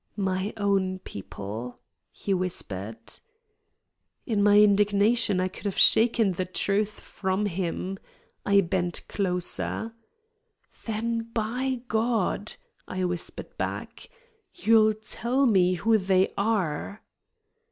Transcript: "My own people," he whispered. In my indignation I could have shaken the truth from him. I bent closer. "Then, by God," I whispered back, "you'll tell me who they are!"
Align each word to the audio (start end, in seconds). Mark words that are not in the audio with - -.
"My 0.17 0.51
own 0.57 0.97
people," 0.97 1.79
he 2.11 2.33
whispered. 2.33 2.97
In 4.25 4.41
my 4.41 4.59
indignation 4.59 5.39
I 5.39 5.47
could 5.47 5.65
have 5.65 5.77
shaken 5.77 6.31
the 6.31 6.45
truth 6.45 6.99
from 7.01 7.45
him. 7.45 7.99
I 8.43 8.61
bent 8.61 9.07
closer. 9.07 9.93
"Then, 10.87 11.29
by 11.35 11.83
God," 11.87 12.53
I 12.87 13.05
whispered 13.05 13.55
back, 13.59 14.09
"you'll 14.55 14.95
tell 14.95 15.45
me 15.45 15.75
who 15.75 15.99
they 15.99 16.33
are!" 16.35 17.03